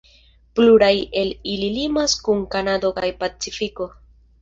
[0.59, 0.93] Pluraj
[1.25, 3.93] el ili limas kun Kanado kaj Pacifiko.